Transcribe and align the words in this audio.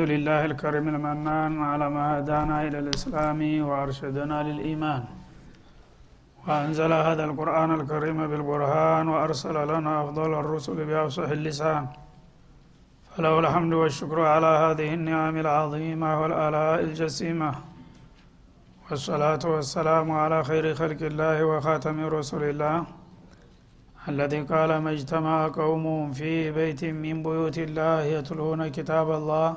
الحمد 0.00 0.16
لله 0.18 0.42
الكريم 0.50 0.86
المنان 0.94 1.52
على 1.70 1.86
ما 1.94 2.04
هدانا 2.18 2.56
إلى 2.66 2.78
الإسلام 2.84 3.40
وأرشدنا 3.68 4.38
للإيمان. 4.48 5.02
وأنزل 6.44 6.92
هذا 7.08 7.24
القرآن 7.28 7.70
الكريم 7.78 8.18
بالبرهان 8.30 9.04
وأرسل 9.12 9.56
لنا 9.72 9.92
أفضل 10.02 10.30
الرسل 10.42 10.78
بأفصح 10.88 11.28
اللسان. 11.38 11.82
فله 13.12 13.34
الحمد 13.44 13.72
والشكر 13.80 14.18
على 14.34 14.50
هذه 14.64 14.88
النعم 14.98 15.36
العظيمة 15.44 16.10
والآلاء 16.20 16.78
الجسيمة. 16.88 17.50
والصلاة 18.90 19.44
والسلام 19.54 20.06
على 20.22 20.38
خير 20.48 20.64
خلق 20.80 21.00
الله 21.10 21.36
وخاتم 21.50 21.96
رسول 22.18 22.42
الله 22.52 22.76
الذي 24.08 24.40
قال 24.52 24.70
ما 24.84 24.90
اجتمع 24.96 25.48
قوم 25.60 25.84
في 26.18 26.32
بيت 26.58 26.82
من 27.04 27.16
بيوت 27.26 27.58
الله 27.66 27.98
يتلون 28.16 28.60
كتاب 28.76 29.08
الله 29.20 29.48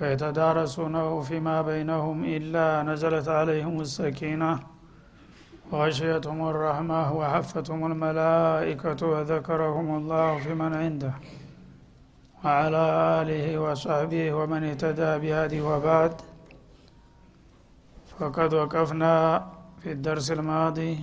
ويتدارسونه 0.00 1.20
فيما 1.20 1.62
بينهم 1.62 2.24
إلا 2.24 2.82
نزلت 2.82 3.28
عليهم 3.28 3.80
السكينة. 3.80 4.60
وغشيتهم 5.72 6.48
الرحمة 6.48 7.12
وحفتهم 7.12 7.80
الملائكة 7.92 9.06
وذكرهم 9.06 9.96
الله 9.96 10.38
في 10.38 10.54
من 10.54 10.74
عنده. 10.74 11.14
وعلى 12.44 12.84
آله 13.20 13.58
وصحبه 13.58 14.32
ومن 14.32 14.64
اهتدى 14.64 15.18
بهذه 15.18 15.60
وبعد. 15.60 16.14
فقد 18.18 18.54
وقفنا 18.54 19.46
في 19.82 19.92
الدرس 19.92 20.30
الماضي 20.30 20.98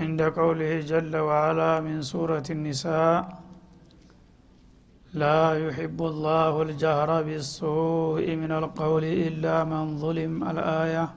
عند 0.00 0.22
قوله 0.22 0.80
جل 0.80 1.16
وعلا 1.16 1.80
من 1.80 2.02
سورة 2.02 2.44
النساء. 2.50 3.45
لا 5.16 5.68
يحب 5.68 6.02
الله 6.02 6.62
الجهر 6.62 7.22
بالسوء 7.22 8.36
من 8.36 8.52
القول 8.52 9.04
إلا 9.04 9.64
من 9.64 9.98
ظلم 9.98 10.48
الآية. 10.50 11.08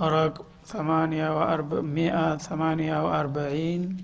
رقم 0.00 0.44
ثمانية 0.66 1.38
وأربعمائة 1.38 2.36
ثمانية 2.36 3.04
وأربعين. 3.04 3.96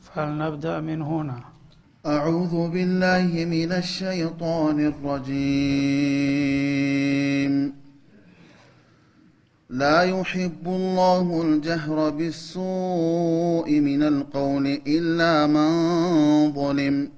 فلنبدأ 0.00 0.80
من 0.80 1.02
هنا. 1.02 1.40
أعوذ 2.06 2.70
بالله 2.70 3.44
من 3.44 3.72
الشيطان 3.72 4.92
الرجيم. 4.92 6.12
لا 9.70 10.02
يحب 10.02 10.66
الله 10.66 11.42
الجهر 11.42 12.10
بالسوء 12.10 13.80
من 13.80 14.02
القول 14.02 14.66
إلا 14.86 15.46
من 15.46 15.70
ظلم. 16.52 17.17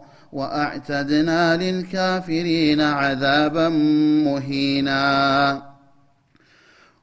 وأعتدنا 0.33 1.57
للكافرين 1.57 2.81
عذابا 2.81 3.69
مهينا. 4.25 5.71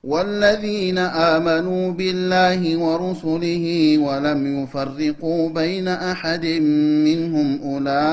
والذين 0.04 0.98
آمنوا 0.98 1.92
بالله 1.92 2.76
ورسله 2.76 3.98
ولم 3.98 4.62
يفرقوا 4.62 5.48
بين 5.48 5.88
أحد 5.88 6.46
منهم 7.04 7.60
أولئك 7.62 8.08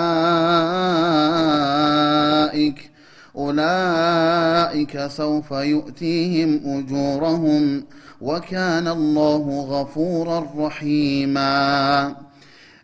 أولئك 3.36 5.08
سوف 5.08 5.52
يؤتيهم 5.52 6.62
أجورهم 6.66 7.84
وكان 8.22 8.88
الله 8.88 9.66
غفورا 9.70 10.48
رحيما. 10.58 12.16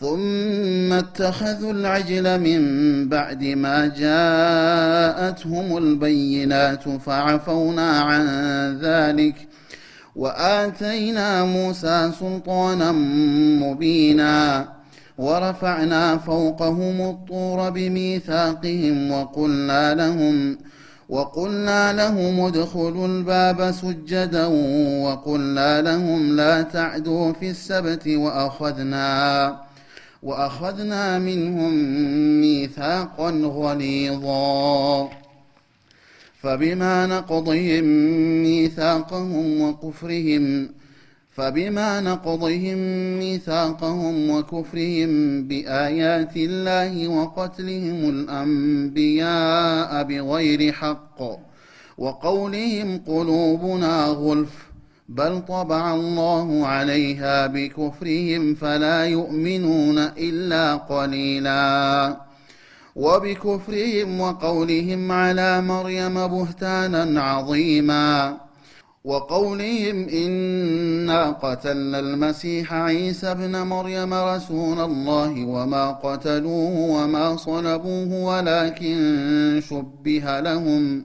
ثم 0.00 0.92
اتخذوا 0.92 1.72
العجل 1.72 2.40
من 2.40 3.08
بعد 3.08 3.44
ما 3.44 3.86
جاءتهم 3.86 5.76
البينات 5.76 6.88
فعفونا 6.88 8.00
عن 8.00 8.26
ذلك 8.82 9.48
وآتينا 10.16 11.44
موسى 11.44 12.12
سلطانا 12.20 12.92
مبينا 13.62 14.68
ورفعنا 15.18 16.16
فوقهم 16.16 17.10
الطور 17.10 17.70
بميثاقهم 17.70 19.12
وقلنا 19.12 19.94
لهم 19.94 20.58
وقلنا 21.08 21.92
لهم 21.92 22.40
ادخلوا 22.40 23.06
الباب 23.06 23.70
سجدا 23.70 24.46
وقلنا 25.02 25.82
لهم 25.82 26.36
لا 26.36 26.62
تعدوا 26.62 27.32
في 27.32 27.50
السبت 27.50 28.08
وأخذنا 28.08 29.69
وأخذنا 30.22 31.18
منهم 31.18 31.72
ميثاقا 32.40 33.30
غليظا. 33.30 35.10
فبما 36.42 37.06
نقضهم 37.06 37.84
ميثاقهم 38.42 39.60
وكفرهم 39.60 40.68
فبما 41.30 42.00
نقضهم 42.00 42.78
ميثاقهم 43.18 44.30
وكفرهم 44.30 45.42
بآيات 45.48 46.36
الله 46.36 47.08
وقتلهم 47.08 48.10
الأنبياء 48.10 50.02
بغير 50.02 50.72
حق 50.72 51.22
وقولهم 51.98 52.98
قلوبنا 53.06 54.04
غلف 54.04 54.69
بل 55.10 55.42
طبع 55.48 55.94
الله 55.94 56.66
عليها 56.66 57.46
بكفرهم 57.46 58.54
فلا 58.54 59.06
يؤمنون 59.06 59.98
إلا 59.98 60.74
قليلا 60.74 62.16
وبكفرهم 62.96 64.20
وقولهم 64.20 65.12
على 65.12 65.60
مريم 65.60 66.14
بهتانا 66.26 67.22
عظيما 67.22 68.36
وقولهم 69.04 70.08
إنا 70.08 71.30
قتلنا 71.30 71.98
المسيح 71.98 72.72
عيسى 72.74 73.30
ابن 73.30 73.62
مريم 73.62 74.14
رسول 74.14 74.80
الله 74.80 75.44
وما 75.44 75.90
قتلوه 75.90 76.76
وما 76.76 77.36
صلبوه 77.36 78.24
ولكن 78.24 79.62
شبه 79.68 80.40
لهم 80.40 81.04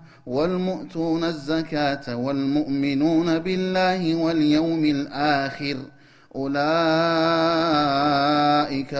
والمؤتون 0.25 1.23
الزكاة 1.23 2.15
والمؤمنون 2.15 3.39
بالله 3.39 4.15
واليوم 4.15 4.85
الآخر. 4.85 5.77
أولئك 6.35 6.61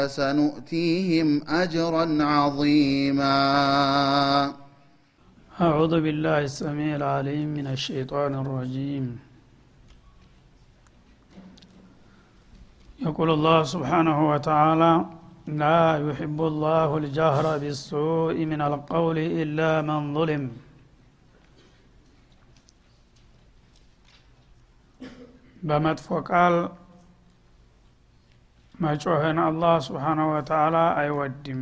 سنؤتيهم 0.06 1.41
أجرا 1.47 2.23
عظيما. 2.23 3.33
أعوذ 5.62 6.01
بالله 6.01 6.39
السميع 6.39 6.95
العليم 6.95 7.47
من 7.53 7.67
الشيطان 7.67 8.35
الرجيم. 8.35 9.19
يقول 13.01 13.29
الله 13.31 13.63
سبحانه 13.63 14.29
وتعالى 14.31 15.06
لا 15.47 16.09
يحب 16.09 16.41
الله 16.41 16.97
الجهر 16.97 17.57
بالسوء 17.57 18.45
من 18.45 18.62
القول 18.62 19.17
إلا 19.17 19.81
من 19.81 20.13
ظلم. 20.13 20.50
በመጥፎ 25.62 26.08
ቃል 26.30 26.56
መጮህን 28.75 29.40
አላህ 29.44 29.74
ስብሓናሁ 29.88 30.28
ወተአላ 30.34 30.78
አይወድም። 31.00 31.62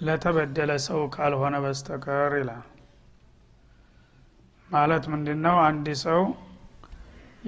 ለተበደለ 0.00 0.70
ሰው 0.86 1.00
ካልሆነ 1.14 1.54
በስተቀር 1.64 2.32
ይላል። 2.38 2.64
ማለት 4.70 5.04
ምንድን 5.12 5.40
ነው 5.46 5.56
አንድ 5.66 5.86
ሰው 6.04 6.22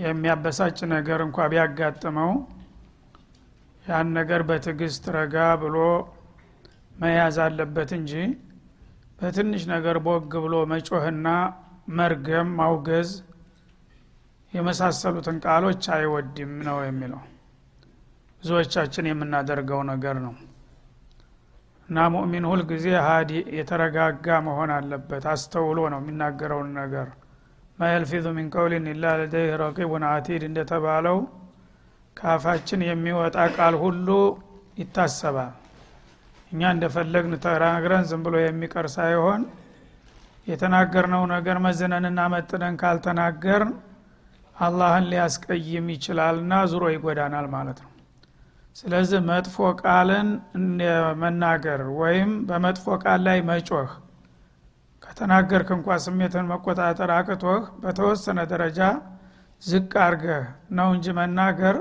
የሚያበሳጭ 0.01 0.79
ነገር 0.93 1.21
እንኳ 1.27 1.47
ቢያጋጥመው 1.53 2.33
ያን 3.85 4.09
ነገር 4.19 4.41
በትዕግስት 4.49 5.05
ረጋ 5.17 5.35
ብሎ 5.63 5.77
መያዝ 6.97 7.37
አለበት 7.45 7.91
እንጂ 7.99 8.13
በትንሽ 9.19 9.63
ነገር 9.73 9.97
ቦግ 10.07 10.33
ብሎ 10.45 10.55
መጮህና 10.73 11.29
መርገም 11.99 12.49
ማውገዝ 12.59 13.11
የመሳሰሉትን 14.57 15.37
ቃሎች 15.45 15.85
አይወድም 15.97 16.53
ነው 16.69 16.79
የሚለው። 16.85 17.23
ብዙዎቻችን 18.43 19.09
የምናደርገው 19.11 19.81
ነገር 19.91 20.17
ነው። 20.27 20.35
እና 21.89 21.99
ሙእሚን 22.13 22.45
ሁል 22.51 22.63
ጊዜ 22.71 22.87
ሀዲ 23.07 23.31
የተረጋጋ 23.57 24.37
መሆን 24.47 24.71
አለበት 24.77 25.25
አስተውሎ 25.33 25.79
ነው 25.93 26.01
የሚናገረውን 26.03 26.71
ነገር። 26.81 27.09
ማየልፊዙ 27.79 28.27
ሚን 28.37 28.47
ቀውሊን 28.55 28.87
ኢላ 28.93 29.05
ለደይህ 29.21 29.53
ረቂቡን 29.63 30.05
አቲድ 30.11 30.43
እንደተባለው 30.49 31.19
ካፋችን 32.17 32.83
የሚወጣ 32.87 33.37
ቃል 33.57 33.75
ሁሉ 33.83 34.09
ይታሰባል። 34.79 35.53
እኛ 36.53 36.71
እንደፈለግን 36.75 37.35
ተናግረን 37.45 38.05
ዝም 38.11 38.23
ብሎ 38.27 38.37
የሚቀር 38.43 38.87
ሳይሆን 38.97 39.43
የተናገርነው 40.47 41.23
ነገር 41.35 41.57
መዝነንና 41.65 42.21
መጥነን 42.35 42.75
ካልተናገርን 42.83 43.73
አላህን 44.57 45.05
ሊያስቀይም 45.11 45.87
ይችላልና 45.95 46.53
ዙሮ 46.71 46.85
ይጎዳናል 46.93 47.47
ማለት 47.55 47.79
ነው። 47.85 47.91
ስለዚህ 48.77 49.21
መጥፎ 49.29 49.57
ቃልን 49.81 50.29
መናገር 51.23 51.83
ወይም 52.01 52.33
በመጥፎ 52.49 52.97
ቃል 53.05 53.21
ላይ 53.27 53.39
መጮህ 53.49 53.91
ከተናገርክ 55.03 55.69
እንኳ 55.77 55.97
ስሜትን 56.05 56.47
መቆጣጠር 56.51 57.11
አቅቶህ 57.17 57.63
በተወሰነ 57.83 58.39
ደረጃ 58.53 58.81
ዝቅ 59.63 59.93
አርገህ 60.07 60.45
ነው 60.79 60.89
እንጂ 60.97 61.07
መናገር 61.19 61.77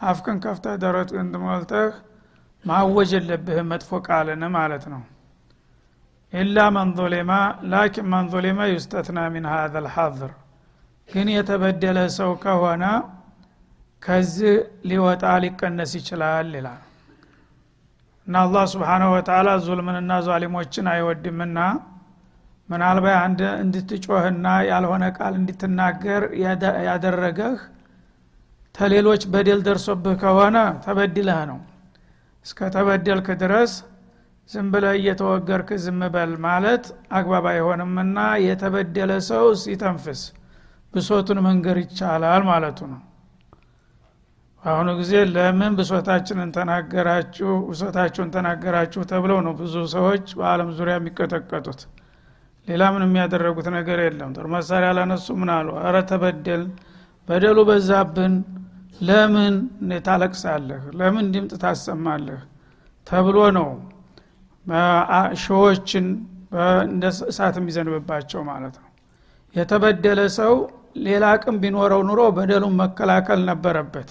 አፍክን 0.00 0.38
ከፍተህ 0.44 0.74
ደረትህን 0.82 1.30
ትሞልተህ 1.34 1.92
ማወጅ 2.64 3.10
የለብህም 3.16 3.68
መጥፎ 3.72 4.00
ቃልን 4.06 4.42
ማለት 4.56 4.84
ነው። 4.92 5.02
ኢላ 6.32 6.66
መን 6.76 6.90
ظለማ 6.98 7.32
ላኪን 7.72 8.06
መን 8.12 8.26
ظለማ 8.32 8.60
ዩስተትና 8.72 9.18
ሚን 9.34 9.46
ሀዘ 9.52 9.74
ልሐظር 9.86 10.32
ግን 11.08 11.28
የተበደለ 11.34 11.98
ሰው 12.16 12.30
ከሆነ 12.42 12.84
ከዚህ 14.02 14.54
ሊወጣ 14.88 15.24
ሊቀነስ 15.44 15.92
ይችላል 15.98 16.50
ይላል። 16.58 16.82
እና 18.26 18.36
አላህ 18.44 18.64
ስብሓናሁ 18.72 19.08
ወተላ 19.14 19.48
ዙልምንና 19.66 20.12
ዛሊሞችን 20.26 20.86
አይወድምና 20.92 21.58
ምናልባት 22.68 23.16
አንድ 23.22 23.40
እንድትጮህና 23.62 24.46
ያልሆነ 24.70 25.04
ቃል 25.18 25.34
እንድትናገር 25.38 26.22
ያደረገህ 26.88 27.54
ተሌሎች 28.74 29.22
በደል 29.32 29.60
ደርሶብህ 29.66 30.16
ከሆነ 30.22 30.56
ተበድለህ 30.84 31.40
ነው። 31.50 31.60
እስከ 32.46 32.68
ተበደልክ 32.74 33.28
ድረስ 33.42 33.72
ዝም 34.50 34.66
ብለህ 34.72 34.94
እየተወገርክ 34.98 35.70
ዝም 35.84 36.02
በል 36.14 36.30
ማለት 36.44 36.84
አግባብ 37.16 37.46
አይሆንምና 37.52 38.18
የተበደለ 38.44 39.12
ሰው 39.28 39.46
ሲተንፍስ 39.62 40.20
ብሶቱን 40.94 41.38
መንገር 41.46 41.76
ይቻላል 41.82 42.42
ማለቱ 42.48 42.78
ነው። 42.92 43.00
በአሁኑ 44.62 44.88
ጊዜ 45.00 45.12
ለምን 45.34 45.72
ብሶታችንን 45.78 46.48
ተናገራችሁ 46.56 47.50
ብሶታችሁን 47.68 48.30
ተናገራችሁ 48.34 49.02
ተብለው 49.10 49.38
ነው 49.46 49.52
ብዙ 49.60 49.74
ሰዎች 49.94 50.24
በአለም 50.38 50.70
ዙሪያ 50.78 50.94
የሚቀጠቀጡት። 50.98 51.80
ሌላ 52.68 52.84
ምን 52.94 53.02
የሚያደረጉት 53.06 53.68
ነገር 53.76 53.98
የለም። 54.04 54.30
ጦር 54.36 54.46
መሳሪያ 54.54 54.88
ላነሱ 54.98 55.26
ምን 55.40 55.50
አሉ? 55.56 55.68
አረ 55.82 55.96
ተበደል 56.10 56.64
በደሉ 57.28 57.58
በዛብን። 57.68 58.34
ለምን 59.00 59.54
ታለቅሳለህ? 60.06 60.82
ለምን 60.98 61.26
ድምጥ 61.34 61.52
ታሰማለህ? 61.62 62.40
ተብሎ 63.06 63.38
ነው 63.58 63.68
ሸዎችን 65.42 66.06
እንደ 66.86 67.04
እሳት 67.28 67.56
የሚዘንብባቸው 67.60 68.40
ማለት 68.50 68.74
ነው። 68.82 68.88
የተበደለ 69.54 70.20
ሰው 70.38 70.54
ሌላ 70.96 71.24
አቅም 71.34 71.56
ቢኖረው 71.62 72.02
ኑሮ 72.08 72.20
በደሉን 72.36 72.74
መከላከል 72.80 73.40
ነበረበት። 73.50 74.10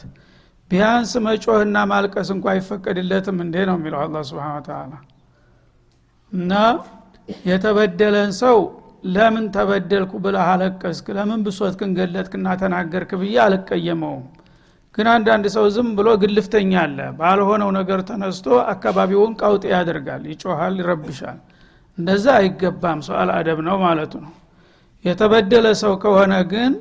ቢያንስ 0.71 1.11
መጮህና 1.25 1.77
ማልቀስ 1.91 2.29
እንኳ 2.33 2.45
አይፈቀድለትም 2.53 3.37
እንዴ 3.45 3.55
ነው 3.69 3.75
የሚለው 3.79 3.99
አላ 4.03 4.23
ስብን 4.29 4.63
ተላ 4.65 4.93
እና 6.33 6.53
የተበደለን 7.47 8.31
ሰው 8.41 8.57
ለምን 9.07 9.45
ተበደልኩ 9.55 10.11
ብለህ 10.23 10.45
አለቀስክ? 10.51 11.05
ለምን 11.17 11.39
ብሶትክን 11.45 11.91
ገለጥክና 11.97 12.47
ተናገርክ 12.61 13.11
ብዬ 13.21 13.35
አልቀየመውም። 13.45 14.25
ግን 14.95 15.07
አንዳንድ 15.13 15.45
ሰው 15.55 15.65
ዝም 15.75 15.89
ብሎ 15.97 16.07
ግልፍተኛ 16.21 16.71
አለ። 16.83 16.99
ባልሆነው 17.19 17.69
ነገር 17.77 17.99
ተነስቶ 18.09 18.45
አካባቢውን 18.73 19.33
ቀውጥ 19.41 19.63
ያደርጋል 19.73 20.23
ይጮሃል 20.31 20.75
ይረብሻል። 20.81 21.39
እንደዛ 21.97 22.25
አይገባም። 22.39 22.99
ሰው 23.07 23.15
አልአደብ 23.21 23.59
ነው 23.67 23.77
ማለቱ 23.85 24.13
ነው 24.25 24.33
የተበደለ 25.07 25.67
ሰው 25.81 25.93
ከሆነ 26.03 26.33
ግን 26.51 26.73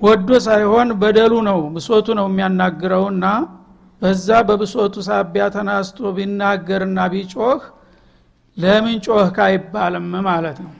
ወዶ 0.00 0.28
ሳይሆን 0.46 0.88
በደሉ 1.00 1.34
ነው 1.48 1.60
ብሶቱ 1.74 2.06
ነው 2.18 2.26
የሚያናግረውና 2.30 3.26
በዛ 4.02 4.28
በብሶቱ 4.48 4.94
ሳቢያ 5.06 5.44
ተናስቶ 5.54 6.08
ቢናገርና 6.16 6.98
ቢጮህ 7.12 7.60
ለምን 8.56 8.98
ጮህ 9.06 9.28
ካይባልም 9.36 10.10
ማለት 10.26 10.58
ነው። 10.64 10.72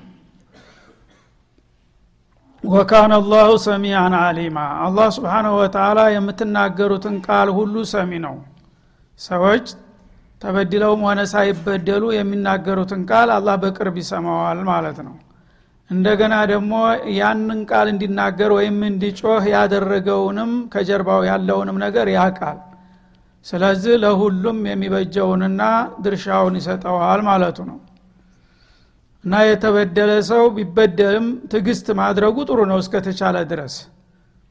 ወካነ 2.65 3.13
አላሁ 3.21 3.49
ሰሚአን 3.65 4.15
አሊማ 4.21 4.59
አላህ 4.85 5.09
ስብሓንሁ 5.17 5.53
ወተላ 5.59 5.99
የምትናገሩትን 6.15 7.17
ቃል 7.27 7.49
ሁሉ 7.59 7.85
ሰሚ 7.93 8.13
ነው። 8.27 8.37
ሰዎች 9.21 9.67
ተበድለውም 10.43 11.03
ሆነ 11.07 11.21
ሳይበደሉ 11.33 12.05
የሚናገሩትን 12.15 13.03
ቃል 13.11 13.31
አላህ 13.37 13.55
በቅርብ 13.63 13.97
ይሰማዋል 14.03 14.61
ማለት 14.71 14.99
ነው 15.07 15.15
እንደገና 15.91 16.35
ደግሞ 16.51 16.73
ያንን 17.17 17.61
ቃል 17.71 17.89
እንዲናገር 17.93 18.51
ወይም 18.57 18.79
እንዲጮህ 18.89 19.45
ያደረገውንም 19.53 20.53
ከጀርባው 20.73 21.21
ያለውንም 21.29 21.77
ነገር 21.85 22.09
ያቃል 22.17 22.59
ስለዚህ 23.47 23.95
ለሁሉም 24.03 24.59
የሚበጀውንና 24.69 25.63
ድርሻውን 26.05 26.55
ይሰጠዋል 26.61 27.21
ማለቱ 27.29 27.59
ነው። 27.69 27.79
እና 29.25 29.35
የተበደለ 29.47 30.11
ሰው 30.29 30.43
ቢበደልም 30.57 31.27
ትግስት 31.53 31.87
ማድረጉ 32.01 32.37
ጥሩ 32.49 32.59
ነው 32.71 32.79
እስከተቻለ 32.83 33.37
ድረስ። 33.53 33.77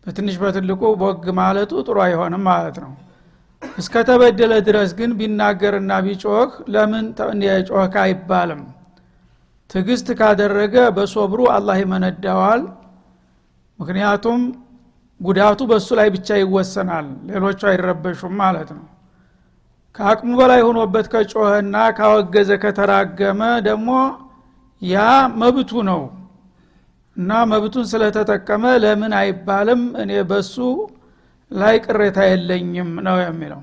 በትንሽ 0.05 0.35
በትልቁ 0.41 0.81
ቦግ 1.01 1.25
ማለቱ 1.39 1.71
ጥሩ 1.87 1.97
አይሆንም 2.05 2.43
ማለት 2.49 2.77
ነው። 2.83 2.93
እስከተበደለ 3.61 4.53
ድረስ 4.67 4.89
ግን 4.99 5.11
ቢናገርና 5.19 5.91
ቢጮህ 6.05 6.51
ለምን 6.73 7.05
ጮህ 7.69 7.95
አይባልም 8.03 8.61
ትግስት 9.69 10.07
ካደረገ 10.19 10.75
በሶብሩ 10.95 11.39
አላህ 11.55 11.77
ይመነዳዋል። 11.81 12.62
ምክንያቱም 13.79 14.41
ጉዳቱ 15.22 15.60
በእሱ 15.69 15.88
ላይ 16.00 16.07
ብቻ 16.15 16.27
ይወሰናል 16.41 17.07
ሌሎቹ 17.29 17.60
አይረበሹም 17.72 18.34
ማለት 18.41 18.69
ነው። 18.77 18.86
ከአቅሙ 19.95 20.29
በላይ 20.39 20.62
ሆኖበት 20.67 21.05
ከጮኸና 21.12 21.75
ካወገዘ 21.98 22.51
ከተራገመ 22.63 23.41
ደግሞ 23.67 23.89
ያ 24.81 25.03
መብቱ 25.41 25.72
ነው 25.89 26.01
እና 27.17 27.31
መብቱን 27.51 27.86
ስለተጠቀመ 27.91 28.63
ለምን 28.84 29.13
አይባልም? 29.19 29.81
እኔ 30.01 30.12
በሱ 30.29 30.55
ላይ 31.51 31.75
ቅሬታ 31.86 32.17
የለኝም 32.29 32.89
ነው 33.07 33.17
የሚለው። 33.24 33.62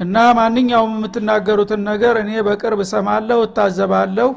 እና 0.00 0.16
ማንኛውም 0.38 0.92
የምትናገሩትን 0.96 1.80
ነገር 1.90 2.14
እኔ 2.22 2.30
በቅርብ 2.46 2.80
እሰማለሁ 2.84 3.38
እታዘባለሁ 3.46 4.28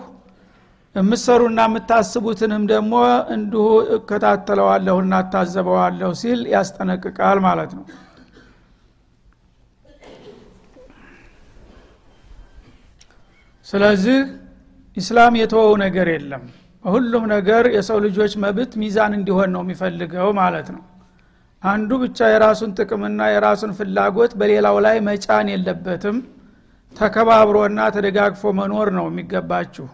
የምሰሩና 0.96 1.60
የምታስቡትንም 1.68 2.64
ደግሞ 2.72 2.94
እንዲሁ 3.36 3.64
እከታተለዋለሁ 3.96 4.96
እና 5.04 5.22
እታዘበዋለሁ 5.24 6.10
ሲል 6.20 6.42
ያስጠነቅቃል 6.54 7.40
ማለት 7.46 7.72
ነው። 7.78 7.86
ስለዚህ 13.68 14.18
ኢስላም 14.98 15.34
የተወው 15.40 15.74
ነገር 15.84 16.08
የለም። 16.14 16.44
በሁሉም 16.86 17.24
ነገር 17.34 17.64
የሰው 17.76 17.98
ልጆች 18.06 18.34
መብት 18.44 18.72
ሚዛን 18.82 19.14
እንዲሆን 19.18 19.50
ነው 19.56 19.62
የሚፈልገው 19.66 20.30
ማለት 20.40 20.68
ነው። 20.76 20.82
አንዱ 21.64 21.92
ብቻ 22.02 22.30
የራሱን 22.32 22.72
ጥቅምና 22.78 23.22
የራሱን 23.34 23.72
ፍላጎት 23.78 24.32
በሌላው 24.40 24.78
ላይ 24.86 24.98
መጫን 25.08 25.50
የለበትም። 25.54 26.18
ተከባብሮና 26.96 27.80
ተደጋግፎ 27.96 28.52
መኖር 28.60 28.88
ነው 28.98 29.06
የሚገባችሁ 29.10 29.86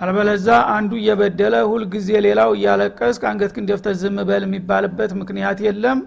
አልበለዛ 0.00 0.46
አንዱ 0.74 0.92
እየበደለ 1.00 1.54
ሁልጊዜ 1.70 2.08
ሌላው 2.26 2.50
እያለቀስ 2.56 3.16
ከአንገት 3.22 3.52
ክንደፍተ 3.56 3.88
ዝም 4.00 4.16
በል 4.28 4.42
የሚባልበት 4.46 5.12
ምክንያት 5.20 5.58
የለም። 5.66 5.98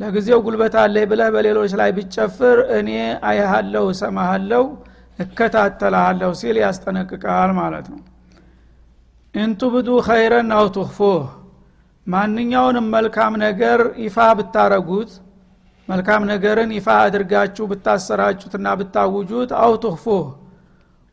ለጊዜው 0.00 0.40
ጉልበት 0.46 0.74
አለህ 0.82 1.04
ብለህ 1.10 1.28
በሌሎች 1.34 1.72
ላይ 1.80 1.90
ብጨፍር 1.96 2.58
እኔ 2.78 2.90
አይሃለሁ 3.30 3.84
እሰማሃለሁ 3.94 4.62
እከታተልሃለሁ 5.18 6.30
ሲል 6.40 6.56
ያስጠነቅቃል 6.62 7.52
ማለት 7.58 7.86
ነው። 7.92 8.00
እንቱብዱ 9.34 9.88
ኸይረን 10.06 10.50
አው 10.58 10.66
ቱኽፉህ 10.76 11.24
ማንኛውንም 12.06 12.86
መልካም 12.94 13.32
ነገር 13.44 13.80
ይፋ 14.04 14.18
ብታረጉት 14.38 15.10
መልካም 15.88 16.22
ነገርን 16.30 16.70
ይፋ 16.76 16.88
አድርጋችሁ 17.04 17.64
ብታሰራጩትና 17.70 18.68
ብታውጁት 18.80 19.50
አው 19.60 19.72
ቱኽፉህ 19.84 20.24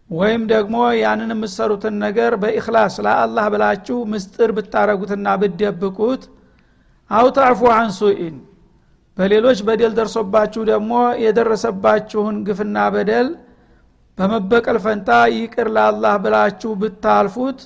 ወይም 0.09 0.41
ደግሞ 0.51 0.75
ያንን 0.95 1.31
የምትሰሩትን 1.33 1.95
ነገር 2.03 2.31
በኢክላስ 2.41 2.95
ለአላህ 3.05 3.45
ብላችሁ 3.53 3.97
ምስጥር 4.11 4.49
ብታረጉትና 4.57 5.27
ብደብቁት 5.41 6.23
አው 7.11 7.27
ተዕፉ 7.37 7.61
አን 7.75 7.89
ሱኢን 7.97 8.35
በሌሎች 9.17 9.59
በደል 9.67 9.93
ደርሶባችሁ 9.97 10.61
ደግሞ 10.71 10.93
የደረሰባችሁን 11.23 12.37
ግፍና 12.47 12.77
በደል 12.95 13.27
በመበቀል 14.17 14.77
ፈንታ 14.83 15.09
ይቅር 15.35 15.67
ለአላህ 15.75 16.13
ብላችሁ 16.23 16.71
ብታልፉት 16.81 17.59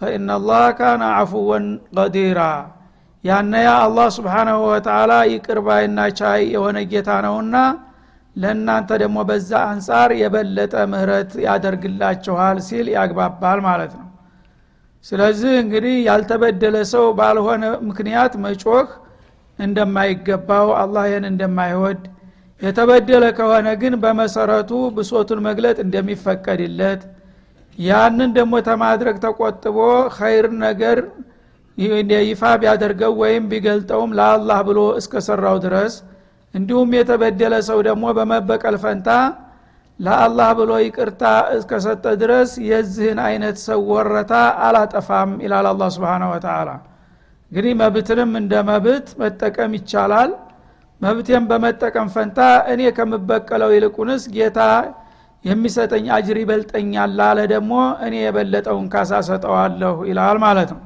ፈኢናላህ 0.00 0.64
ካነ 0.78 1.02
አፉወን 1.18 1.66
ቀዲራ። 1.96 2.40
ያነያ 3.24 3.70
አላህ 3.82 4.06
ስብሓናሁ 4.16 4.60
ወተላ 4.70 5.12
ይቅር 5.32 5.58
ባይና 5.66 5.98
ቻይ 6.18 6.40
የሆነ 6.54 6.78
ጌታ 6.92 7.10
ነውና 7.26 7.56
ለእናንተ 8.36 8.90
ደግሞ 9.02 9.18
በዛ 9.28 9.50
አንጻር 9.70 10.10
የበለጠ 10.20 10.74
ምህረት 10.92 11.32
ያደርግላችኋል 11.46 12.58
ሲል 12.68 12.86
ያግባባል 12.94 13.60
ማለት 13.66 13.92
ነው። 13.98 14.08
ስለዚህ 15.04 15.52
እንግዲህ 15.62 15.94
ያልተበደለ 16.08 16.76
ሰው 16.92 17.06
ባልሆነ 17.18 17.64
ምክንያት 17.88 18.34
መጮህ 18.44 18.88
እንደማይገባው 19.58 20.68
አላህ 20.82 21.04
ይህን 21.10 21.26
እንደማይወድ 21.30 22.02
የተበደለ 22.60 23.24
ከሆነ 23.38 23.68
ግን 23.80 23.94
በመሰረቱ 24.02 24.70
ብሶቱን 24.96 25.40
መግለጥ 25.48 25.76
እንደሚፈቀድለት 25.84 27.02
ያንን 27.78 28.30
ደግሞ 28.36 28.54
ተማድረግ 28.68 29.16
ተቆጥቦ 29.24 29.76
ኸይር 30.16 30.46
ነገር 30.64 30.98
ይፋ 32.28 32.42
ቢያደርገው 32.62 33.12
ወይም 33.22 33.44
ቢገልጠውም 33.52 34.10
ለአላህ 34.18 34.58
ብሎ 34.68 34.80
እስከሰራው 35.00 35.56
ድረስ 35.64 35.94
እንዲሁም 36.54 36.90
የተበደለ 36.96 37.54
ሰው 37.68 37.78
ደግሞ 37.88 38.04
በመበቀል 38.16 38.76
ፈንታ 38.82 39.08
ለአላህ 40.00 40.48
ብሎ 40.58 40.70
ይቅርታ 40.84 41.22
እስከሰጠ 41.56 42.04
ድረስ 42.22 42.50
የዚህን 42.68 43.18
አይነት 43.26 43.56
ሰው 43.66 43.80
ወረታ 43.92 44.32
አላጠፋም 44.66 45.32
ይላል 45.44 45.66
አላ 45.70 45.88
ስብን 45.96 46.24
ወተላ 46.30 46.70
እንግዲህ 47.52 47.72
መብትንም 47.80 48.30
እንደ 48.40 48.54
መብት 48.68 49.08
መጠቀም 49.22 49.72
ይቻላል። 49.78 50.30
መብቴን 51.00 51.44
በመጠቀም 51.50 52.08
ፈንታ 52.14 52.38
እኔ 52.72 52.82
ከምበቀለው 52.96 53.70
ይልቁንስ 53.74 54.24
ጌታ 54.34 54.58
የሚሰጠኝ 55.44 56.06
አጅር 56.16 56.36
ይበልጠኛል 56.42 57.12
ላለ 57.18 57.38
ደግሞ 57.52 57.72
እኔ 58.06 58.14
የበለጠውን 58.24 58.86
ካሳ 58.92 59.20
ሰጠዋለሁ 59.28 59.94
ይላል 60.10 60.38
ማለት 60.44 60.70
ነው 60.74 60.80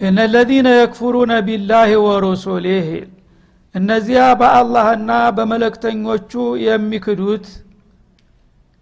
እነ 0.00 0.18
ለዚነ 0.32 0.68
የክፉሩነ 0.74 1.32
ቢላህ 1.46 1.90
ወሩሱሊህ 2.04 2.86
እነዚያ 3.74 4.20
በአላህና 4.40 5.10
በመለክተኞቹ 5.36 6.32
የሚክዱት 6.64 7.46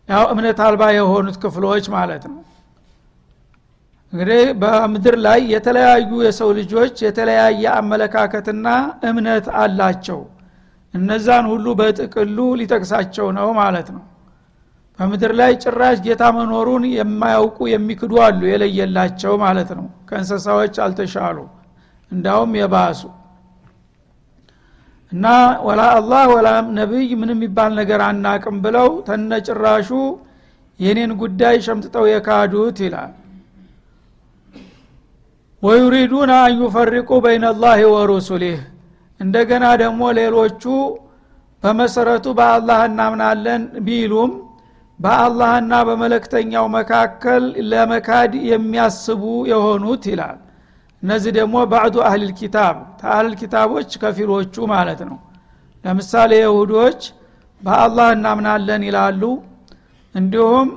ያው 0.08 0.24
እምነት 0.32 0.58
አልባ 0.66 0.82
የሆኑት 0.96 1.36
ክፍሎች 1.42 1.86
ማለት 1.96 2.22
ነው። 2.30 2.38
እንግዲህ 4.12 4.42
በምድር 4.60 5.16
ላይ 5.26 5.40
የተለያዩ 5.54 6.10
የሰው 6.26 6.50
ልጆች 6.58 6.94
የተለያየ 7.06 7.64
አመለካከትና 7.80 8.68
እምነት 9.10 9.48
አላቸው። 9.62 10.20
እነዛን 10.94 11.46
ሁሉ 11.52 11.66
በጥቅሉ 11.80 12.38
ሊጠቅሳቸው 12.60 13.26
ነው 13.38 13.48
ማለት 13.60 13.88
ነው 13.96 14.04
በምድር 14.98 15.32
ላይ 15.40 15.52
ጭራሽ 15.62 15.98
ጌታ 16.04 16.22
መኖሩን 16.36 16.84
የማያውቁ 16.92 17.58
የሚክዱ 17.72 18.12
አሉ። 18.24 18.40
የለየላቸው 18.50 19.34
ማለት 19.42 19.70
ነው። 19.78 19.86
ከእንስሳዎች 20.08 20.76
አልተሻሉ 20.84 21.36
እንዳውም 22.10 22.52
የባሱ። 22.60 23.02
እና 25.12 25.26
ወላ 25.66 25.82
አላህ 25.98 26.22
ወላ 26.32 26.48
ነቢይ 26.78 27.10
ምንም 27.20 27.36
የሚባል 27.36 27.70
ነገር 27.78 28.00
አናቅም 28.08 28.56
ብለው 28.64 28.88
ተነጭራሹ 29.06 29.90
የኔን 30.80 31.12
ጉዳይ 31.20 31.56
ሸምጥጠው 31.66 32.04
የካዱት 32.10 32.78
ይላል። 32.84 33.12
ወዩሪዱን 35.62 36.30
አን 36.34 36.52
ዩፈሪቁ 36.60 37.10
በይነ 37.24 37.46
ላህ 37.62 37.80
ወሩሱሊህ። 37.94 38.58
እንደገና 39.20 39.64
ደግሞ 39.80 40.02
ሌሎቹ 40.18 40.64
በመሰረቱ 41.62 42.26
በአላህ 42.38 42.80
እናምናለን 42.90 43.62
ቢሉም 43.86 44.32
በአላህና 45.00 45.72
በመለክተኛው 45.88 46.64
መካከል 46.74 47.42
ለመካድ 47.70 48.32
የሚያስቡ 48.50 49.22
የሆኑት 49.50 50.04
ይላል። 50.12 50.38
እነዚህ 51.02 51.32
ደግሞ 51.36 51.56
ባዕዱ 51.72 51.96
አህሊል 52.06 52.32
ኪታብ 52.40 52.76
ተአህልል 53.00 53.34
ኪታቦች 53.40 53.90
ከፊሎቹ 54.02 54.54
ማለት 54.72 55.00
ነው። 55.08 55.18
ለምሳሌ 55.84 56.32
የሁዶች 56.40 57.00
በአላህ 57.62 58.08
እናምናለን 58.16 58.82
ይላሉ። 58.88 59.22
እንዲሁም 60.14 60.68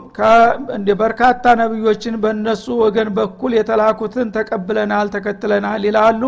በርካታ 1.02 1.54
ነቢዮችን 1.62 2.16
በእነሱ 2.24 2.66
ወገን 2.82 3.10
በኩል 3.18 3.52
የተላኩትን 3.58 4.28
ተቀብለናል 4.36 5.08
ተከትለናል 5.16 5.84
ይላሉ። 5.90 6.24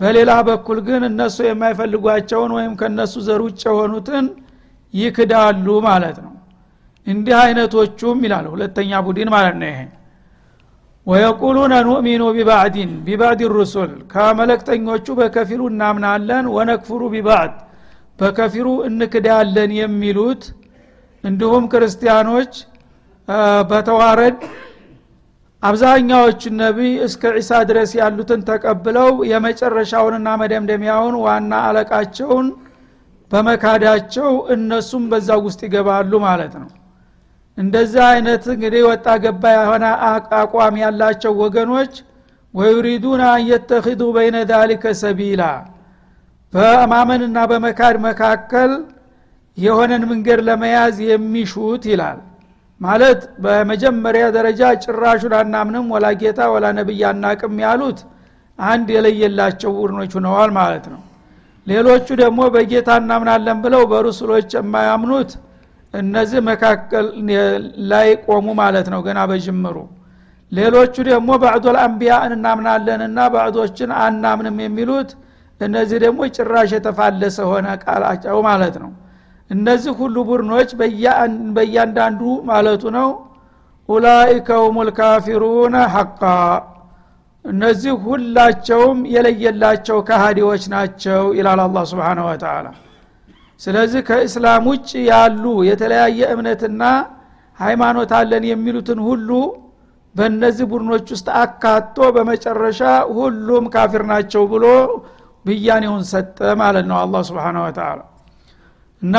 በሌላ 0.00 0.32
በኩል 0.48 0.78
ግን 0.86 1.02
እነሱ 1.08 1.36
የማይፈልጓቸውን 1.46 2.52
ወይም 2.56 2.72
ከነሱ 2.80 3.14
ዘር 3.26 3.42
ውጭ 3.46 3.62
የሆኑትን 3.68 4.24
ይክዳሉ 4.94 5.66
ማለት 5.86 6.16
ነው 6.24 6.32
እንዲህ 7.06 7.36
አይነቶቹም 7.40 8.18
ይላል 8.26 8.46
ሁለተኛ 8.52 9.00
ቡድን 9.06 9.28
ማለት 9.34 9.56
ነው 9.60 9.68
ይሄ። 9.70 9.80
ወየቁሉነ 11.06 11.74
ኑእሚኑ 11.86 12.22
ቢባዕዲን 12.36 12.92
ቢባዕድ 13.06 13.40
ሩሱል 13.54 13.90
ከመለክተኞቹ 14.12 15.06
በከፊሉ 15.18 15.62
እናምናለን 15.72 16.44
ወነክፍሩ 16.54 17.00
ቢባዕድ 17.14 17.54
በከፊሩ 18.18 18.68
እንክዳለን 18.88 19.72
የሚሉት 19.80 20.42
እንዲሁም 21.24 21.64
ክርስቲያኖች 21.72 22.52
በተዋረድ 23.70 24.38
አብዛኛዎቹ 25.62 26.42
ነቢይ 26.58 26.92
እስከ 27.06 27.32
ዒሳ 27.36 27.60
ድረስ 27.68 27.90
ያሉትን 27.98 28.40
ተቀብለው 28.48 29.10
የመጨረሻውንና 29.30 30.28
መደምደሚያውን 30.42 31.14
ዋና 31.24 31.52
አለቃቸውን 31.68 32.48
በመካዳቸው 33.30 34.32
እነሱም 34.54 35.04
በዛ 35.12 35.36
ውስጥ 35.46 35.60
ይገባሉ 35.66 36.12
ማለት 36.26 36.54
ነው 36.62 36.70
እንደዚህ 37.58 38.02
አይነት 38.10 38.44
እንግዲህ 38.54 38.82
ወጣ 38.88 39.06
ገባ 39.24 39.42
የሆነ 39.56 39.84
አቋም 40.40 40.76
ያላቸው 40.82 41.32
ወገኖች 41.42 41.92
ወዩሪዱን 42.54 43.20
አንየተኪዱ 43.28 44.02
በይነ 44.16 44.36
ዛሊከ 44.50 44.84
ሰቢላ። 45.02 45.42
በማመንና 46.52 47.38
በመካድ 47.50 47.96
መካከል 48.06 48.72
የሆነን 49.58 50.04
መንገድ 50.10 50.40
ለመያዝ 50.48 50.96
የሚሹት 51.08 51.84
ይላል። 51.90 52.18
ማለት 52.80 53.20
በመጀመሪያ 53.44 54.24
ደረጃ 54.36 54.62
ጭራሹን 54.84 55.34
አናምንም 55.40 55.86
ወላ 55.94 56.06
ጌታ 56.22 56.40
ወላ 56.54 56.66
ነቢይ 56.78 57.02
አናቅም 57.10 57.56
ያሉት 57.64 57.98
አንድ 58.58 58.88
የለየላቸው 58.96 59.70
ቡድኖች 59.78 60.12
ሁነዋል 60.18 60.50
ማለት 60.58 60.84
ነው። 60.92 61.02
ሌሎቹ 61.66 62.06
ደግሞ 62.22 62.40
በጌታ 62.54 62.90
እናምናለን 63.02 63.58
ብለው 63.64 63.82
በሩሱሎች 63.92 64.48
የማያምኑት 64.58 65.30
እነዚህ 65.94 66.40
መካከል 66.48 67.06
ላይ 67.90 68.08
ቆሙ 68.26 68.46
ማለት 68.60 68.86
ነው 68.94 69.00
ገና 69.06 69.20
በጅምሩ። 69.30 69.76
ሌሎቹ 70.52 70.94
ደግሞ 71.08 71.30
ባዕዶል 71.42 71.76
አንቢያን 71.82 72.32
እናምናለንና 72.36 73.18
ባዕዶችን 73.34 73.90
አናምንም 74.00 74.56
የሚሉት 74.64 75.10
እነዚህ 75.60 75.98
ደግሞ 76.04 76.20
ጭራሽ 76.36 76.70
የተፋለሰ 76.76 77.38
ሆነ 77.50 77.66
ቃላቸው 77.84 78.38
ማለት 78.48 78.76
ነው። 78.82 78.90
እነዚህ 79.50 79.92
ሁሉ 80.00 80.16
ቡድኖች 80.28 80.70
በእያንዳንዱ 81.56 82.20
ማለቱ 82.50 82.82
ነው። 82.98 83.08
ኡላይከ 83.88 84.48
ሁም 84.64 84.76
ልካፊሩነ 84.88 85.74
ሐቃ። 85.94 86.22
እነዚህ 87.44 87.94
ሁላቸውም 88.04 88.98
የለየላቸው 89.14 89.98
ካሃዲዎች 90.08 90.62
ናቸው 90.74 91.22
ይላል 91.38 91.60
አላ 91.64 91.78
ስብን 91.90 92.20
ወተላ 92.26 92.66
ስለዚህ 93.64 94.00
ከእስላም 94.08 94.64
ውጭ 94.70 94.90
ያሉ 95.10 95.44
የተለያየ 95.68 96.20
እምነትና 96.34 96.82
ሃይማኖት 97.58 98.10
አለን 98.18 98.44
የሚሉትን 98.50 99.00
ሁሉ 99.08 99.30
በእነዚህ 100.14 100.66
ቡድኖች 100.72 101.06
ውስጥ 101.14 101.28
አካቶ 101.42 101.96
በመጨረሻ 102.16 102.80
ሁሉም 103.16 103.64
ካፊር 103.74 104.02
ናቸው 104.10 104.42
ብሎ 104.52 104.66
ብያኔውን 105.44 106.04
ሰጠ 106.12 106.38
ማለት 106.60 106.86
ነው 106.90 106.96
አላ 107.00 107.22
ስብን 107.28 107.56
ወተላ 107.64 108.00
እና 109.02 109.16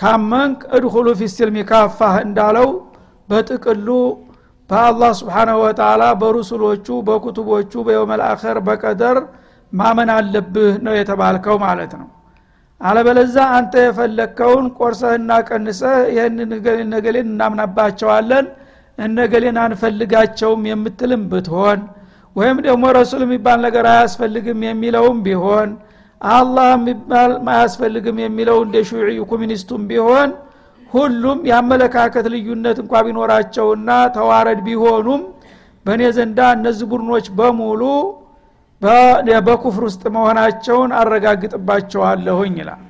ካመንክ 0.00 0.60
እድኩሉ 0.76 1.08
ፊስልሚ 1.20 1.56
ካፋህ 1.70 2.14
እንዳለው 2.26 2.68
በጥቅሉ 3.28 3.88
በአላህ 4.70 5.10
ስብሓናሁ 5.20 5.58
ወተላ 5.64 6.02
በሩሱሎቹ 6.20 6.86
በኩቱቦቹ 7.08 7.72
በየውመልአኸር 7.86 8.58
በቀደር 8.68 9.18
ማመን 9.72 10.10
አለብህ 10.16 10.74
ነው 10.86 10.94
የተባልከው 10.98 11.56
ማለት 11.66 11.92
ነው 12.00 12.08
አለበለዛ 12.80 13.36
አንተ 13.56 13.72
የፈለግከውን 13.84 14.66
ቆርሰህና 14.78 15.30
ቀንሰህ 15.48 15.96
ይህን 16.14 16.36
ነገሌን 16.94 17.28
እናምናባቸዋለን 17.32 18.46
እነገሌን 18.98 19.56
አንፈልጋቸውም 19.64 20.62
የምትልም 20.70 21.22
ብትሆን 21.32 21.80
ወይም 22.36 22.58
ደግሞ 22.66 22.84
ረሱል 22.98 23.22
የሚባል 23.26 23.58
ነገር 23.66 23.86
አያስፈልግም 23.92 24.60
የሚለውም 24.66 25.18
ቢሆን 25.26 25.70
አላህ 26.20 26.68
የሚባል 26.76 27.32
አያስፈልግም 27.54 28.16
የሚለው 28.24 28.58
እንደ 28.66 28.76
ሹዒ 28.90 29.18
ኮሚኒስቱም 29.32 29.82
ቢሆን 29.90 30.30
ሁሉም 30.90 31.38
የአመለካከት 31.50 32.26
ልዩነት 32.34 32.78
እንኳ 32.82 33.02
ቢኖራቸውና 33.06 33.88
ተዋረድ 34.16 34.60
ቢሆኑም 34.68 35.22
በእኔ 35.86 36.02
ዘንዳ 36.16 36.40
እነዚህ 36.56 36.86
ቡድኖች 36.92 37.26
በሙሉ 37.38 37.82
በኩፍር 39.42 39.82
ውስጥ 39.86 40.02
መሆናቸውን 40.14 40.90
አረጋግጥባቸዋለሁኝ 41.00 42.54
ይላል። 42.62 42.82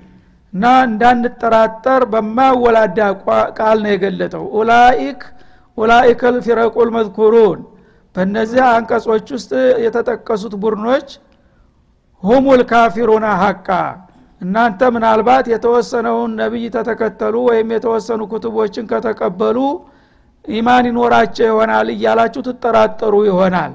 እና 0.53 0.65
እንዳንጠራጠር 0.87 2.03
በማወላዳ 2.13 2.99
ቃል 3.59 3.79
ነው 3.85 3.91
የገለጠው። 3.93 4.45
أولئك 4.59 5.21
أولئك 5.79 6.23
الفرق 6.35 6.77
المذكورون 6.89 7.59
በእነዚህ 8.17 8.63
አንቀጾች 8.69 9.27
ውስጥ 9.37 9.51
የተጠቀሱት 9.85 10.55
ቡድኖች 10.63 11.09
هم 12.23 12.61
الكافرون 12.71 13.27
حقا 13.43 13.69
እናንተ 14.41 14.81
ምናልባት 14.95 15.47
የተወሰነውን 15.53 16.33
ነቢይ 16.41 16.67
ከተከተሉ 16.75 17.35
ወይም 17.49 17.69
የተወሰኑ 17.75 18.21
ኩቱቦችን 18.33 18.89
ከተቀበሉ 18.91 19.59
ኢማን 20.45 20.85
ይኖራቸው 20.91 21.47
ይሆናል 21.51 21.89
እያላችሁ 21.95 22.43
ትጠራጠሩ 22.49 23.15
ይሆናል 23.29 23.73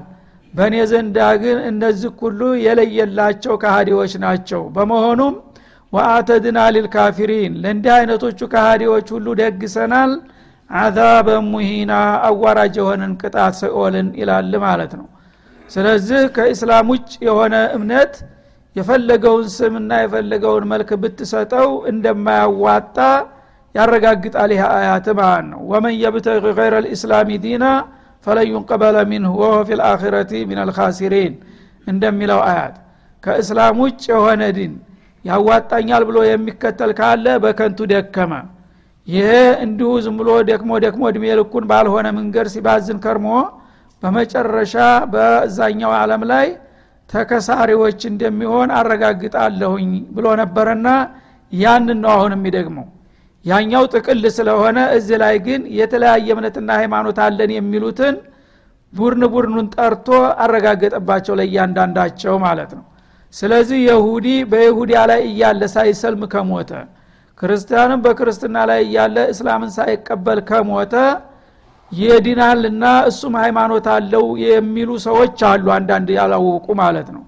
በእኔ 0.54 0.76
ዘንዳ 0.90 1.18
ግን 1.42 1.58
እነዚህ 1.68 2.10
ሁሉ 2.20 2.40
የለየላቸው 2.64 3.54
ካሃዲዎች 3.62 4.12
ናቸው። 4.24 4.62
በመሆኑም 4.74 5.34
ወአተድና 5.92 6.58
ሊልካፊሪን 6.74 7.52
ለእንዲህ 7.62 7.92
አይነቶቹ 7.96 8.40
ካሃዲዎች 8.52 9.08
ሁሉ 9.14 9.26
ደግሰናል። 9.40 10.12
አዛበ 10.70 11.28
ሙሂና 11.48 11.92
አዋራጅ 12.28 12.74
የሆነን 12.80 13.12
ቅጣት 13.20 13.54
ሰኦልን 13.60 14.08
ይላል 14.20 14.52
ማለት 14.64 14.92
ነው። 15.00 15.06
ስለዚህ 15.70 16.22
ከእስላም 16.36 16.88
ውጭ 16.92 17.10
የሆነ 17.26 17.54
እምነት 17.76 18.14
የፈለገውን 18.76 19.46
ስምና 19.56 19.92
የፈለገውን 20.02 20.64
መልክ 20.72 20.90
ብትሰጠው 21.02 21.68
እንደማያዋጣ 21.90 22.96
ያረጋግጣል 23.74 24.50
ይህ 24.54 24.64
አያት 24.70 25.06
ማለት 25.20 25.46
ነው። 25.52 25.60
ወመን 25.70 25.94
የብተቂ 26.02 26.44
ገይረ 26.58 26.74
ልእስላሚ 26.84 27.38
ዲና 27.44 27.64
ፈለን 28.26 28.46
ዩንቀበለ 28.52 28.96
ሚንሁ 29.10 29.32
ወሆ 29.42 29.54
ፊ 29.66 29.78
ልአኪረቲ 29.80 30.32
ምን 30.50 30.58
አልካሲሪን 30.64 31.34
እንደሚለው 31.86 32.40
አያት። 32.48 32.74
ከእስላም 33.22 33.76
ውጭ 33.84 34.02
የሆነ 34.12 34.42
ዲን 34.56 34.72
ያዋጣኛል 35.24 36.02
ብሎ 36.08 36.18
የሚከተል 36.28 36.90
ካለ 36.98 37.26
በከንቱ 37.44 37.78
ደከመ። 37.92 38.32
ይሄ 39.08 39.30
እንዲሁ 39.64 39.90
ዝም 40.04 40.16
ብሎ 40.20 40.30
ደክሞ 40.50 40.70
ደክሞ 40.84 41.02
እድሜ 41.10 41.24
ልኩን 41.38 41.64
ባልሆነ 41.70 42.06
መንገድ 42.18 42.46
ሲባዝን 42.54 42.98
ከርሞ 43.04 43.28
በመጨረሻ 44.02 44.74
በዛኛው 45.12 45.92
ዓለም 45.98 46.22
ላይ 46.30 46.46
ተከሳሪዎች 47.10 48.00
እንደሚሆን 48.10 48.68
አረጋግጣለሁኝ 48.78 49.88
ብሎ 50.16 50.26
ነበረና 50.42 50.88
ያንን 51.52 51.98
ነው 52.04 52.10
አሁን 52.16 52.32
የሚደግመው 52.36 52.86
ያኛው 53.44 53.84
ጥቅል 53.92 54.22
ስለሆነ 54.36 54.78
እዚህ 54.96 55.16
ላይ 55.22 55.34
ግን 55.46 55.62
የተለያየ 55.78 56.28
እምነትና 56.34 56.70
ሃይማኖት 56.80 57.18
አለን 57.24 57.50
የሚሉትን 57.56 58.14
ቡርን 58.92 59.22
ቡርኑን 59.32 59.66
ጠርቶ 59.74 60.08
አረጋገጠባቸው 60.44 61.34
ለእያንዳንዳቸው 61.40 62.34
ማለት 62.44 62.70
ነው። 62.78 62.84
ስለዚህ 63.34 63.78
የሁዲ 63.88 64.26
በይሁዲያ 64.50 64.98
ላይ 65.10 65.20
እያለ 65.28 65.62
ሳይሰልም 65.74 66.22
ከሞተ 66.34 66.70
ክርስቲያንም 67.42 68.00
በክርስትና 68.04 68.56
ላይ 68.70 68.80
እያለ 68.86 69.16
እስላምን 69.32 69.70
ሳይቀበል 69.76 70.40
ከሞተ 70.50 70.94
የዲናልና 71.92 72.84
እሱም 73.10 73.34
ሃይማኖት 73.42 73.86
አለው 73.94 74.24
የሚሉ 74.44 74.90
ሰዎች 75.06 75.38
አሉ 75.50 75.66
አንዳንድ 75.76 76.08
ያላወቁ 76.16 76.66
ማለት 76.80 77.08
ነው። 77.16 77.22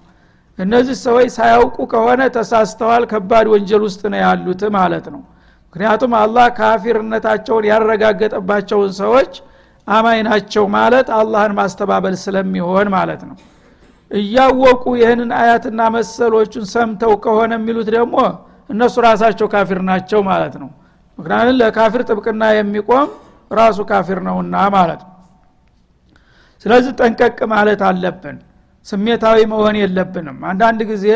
እነዚህ 0.57 0.95
ሰዎች 1.05 1.27
ሳያውቁ 1.35 1.77
ከሆነ 1.91 2.21
ተሳስተዋል 2.37 3.03
ከባድ 3.11 3.47
ወንጀል 3.53 3.81
ውስጥ 3.87 4.01
ነው 4.13 4.19
ያሉት 4.23 4.61
ማለት 4.77 5.05
ነው 5.13 5.21
ምክንያቱም 5.67 6.11
አላህ 6.19 6.45
ካፊርነታቸውን 6.57 7.65
ያረጋገጠባቸውን 7.71 8.91
ሰዎች 8.99 9.31
አማኝ 9.87 10.19
ናቸው 10.27 10.63
ማለት 10.75 11.07
አላህን 11.17 11.53
ማስተባበል 11.59 12.15
ስለሚሆን 12.23 12.87
ማለት 12.95 13.21
ነው። 13.29 13.35
እያወቁ 14.11 14.83
ይህንን 14.99 15.31
አያትና 15.39 15.81
መሰሎቹን 15.95 16.65
ሰምተው 16.73 17.13
ከሆነ 17.23 17.51
የሚሉት 17.57 17.89
ደግሞ 17.95 18.15
እነሱ 18.69 18.95
ራሳቸው 19.05 19.47
ካፊር 19.53 19.79
ናቸው 19.89 20.19
ማለት 20.29 20.55
ነው። 20.61 20.69
ምክንያቱም 21.17 21.55
ለካፊር 21.61 22.01
ጥብቅና 22.09 22.43
የሚቆም 22.55 23.07
ራሱ 23.51 23.79
ካፊር 23.91 24.19
ነውና 24.27 24.55
ማለት 24.75 25.01
ነው። 25.05 25.13
ስለዚህ 26.65 26.91
ጠንቀቅ 26.99 27.39
ማለት 27.53 27.81
አለብን። 27.87 28.37
ስሜታዊ 28.87 29.39
መሆን 29.51 29.75
የለብንም። 29.81 30.37
አንዳንድ 30.51 30.81
ጊዜ 30.91 31.07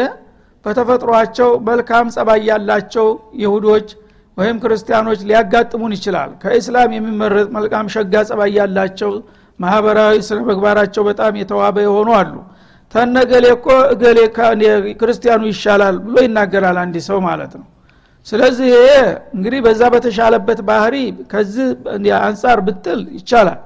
በተፈጥሯቸው 0.65 1.49
መልካም 1.67 2.07
ጸባይ 2.15 2.41
ያላቸው 2.49 3.07
ይሁዶች 3.41 3.87
ወይም 4.37 4.57
ክርስቲያኖች 4.63 5.19
ሊያጋጥሙን 5.29 5.93
ይችላል። 5.97 6.29
ከእስላም 6.41 6.91
የሚመረጥ 6.95 7.47
መልካም 7.55 7.87
ሸጋ 7.95 8.13
ጸባይ 8.29 8.51
ያላቸው 8.57 9.11
ማህበራዊ 9.59 10.13
ስነ 10.27 10.39
ምግባራቸው 10.47 11.03
በጣም 11.09 11.33
የተዋበ 11.41 11.77
የሆኑ 11.85 12.09
አሉ። 12.19 12.33
ተነገሌ 12.93 13.45
እኮ 13.55 13.67
እገሌ 13.93 14.19
ክርስቲያኑ 15.01 15.41
ይሻላል 15.51 15.97
ብሎ 16.05 16.15
ይናገራል 16.25 16.77
አንድ 16.83 16.95
ሰው 17.07 17.19
ማለት 17.27 17.53
ነው። 17.59 17.67
ስለዚህ 18.27 18.67
ይሄ 18.73 18.87
እንግዲህ 19.35 19.59
በዛ 19.65 19.81
በተሻለበት 19.93 20.59
ባህሪ 20.67 20.95
ከዚህ 21.31 21.67
አንጻር 22.21 22.59
ብትል 22.67 22.99
ይቻላል። 23.17 23.59